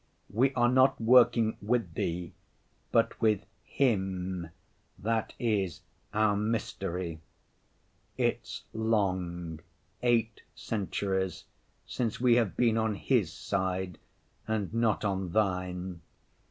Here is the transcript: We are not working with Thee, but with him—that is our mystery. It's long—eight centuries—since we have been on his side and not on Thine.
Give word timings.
We 0.31 0.51
are 0.55 0.67
not 0.67 0.99
working 0.99 1.57
with 1.61 1.93
Thee, 1.93 2.33
but 2.91 3.21
with 3.21 3.45
him—that 3.65 5.33
is 5.37 5.81
our 6.11 6.35
mystery. 6.35 7.19
It's 8.17 8.63
long—eight 8.73 10.41
centuries—since 10.55 12.19
we 12.19 12.35
have 12.37 12.57
been 12.57 12.77
on 12.79 12.95
his 12.95 13.31
side 13.31 13.99
and 14.47 14.73
not 14.73 15.05
on 15.05 15.33
Thine. 15.33 16.01